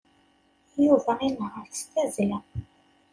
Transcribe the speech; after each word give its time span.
Yuba 0.83 1.13
inehheṛ 1.27 1.67
s 1.79 1.81
tazzla. 1.93 2.39